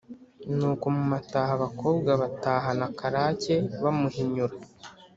[0.57, 4.55] nuko mu mataha, abakobwa batahana karake bamuhinyura